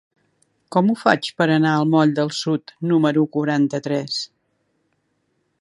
Com 0.75 0.87
ho 0.89 0.95
faig 1.01 1.29
per 1.41 1.47
anar 1.57 1.75
al 1.81 1.85
moll 1.91 2.15
del 2.21 2.33
Sud 2.39 2.75
número 2.93 3.27
quaranta-tres? 3.39 4.21